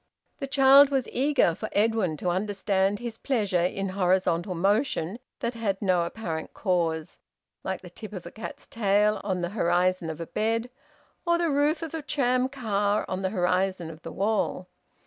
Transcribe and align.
The 0.39 0.47
child 0.47 0.89
was 0.89 1.07
eager 1.09 1.53
for 1.53 1.69
Edwin 1.73 2.17
to 2.17 2.29
understand 2.29 2.97
his 2.97 3.19
pleasure 3.19 3.63
in 3.63 3.89
horizontal 3.89 4.55
motion 4.55 5.19
that 5.41 5.53
had 5.53 5.79
no 5.79 6.01
apparent 6.01 6.55
cause, 6.55 7.19
like 7.63 7.81
the 7.81 7.89
tip 7.91 8.11
of 8.11 8.25
a 8.25 8.31
cat's 8.31 8.65
tail 8.65 9.21
on 9.23 9.41
the 9.41 9.49
horizon 9.49 10.09
of 10.09 10.19
a 10.19 10.25
bed, 10.25 10.71
or 11.23 11.37
the 11.37 11.51
roof 11.51 11.83
of 11.83 11.93
a 11.93 12.01
tram 12.01 12.49
car 12.49 13.05
on 13.07 13.21
the 13.21 13.29
horizon 13.29 13.91
of 13.91 14.01
the 14.01 14.11
wall. 14.11 14.69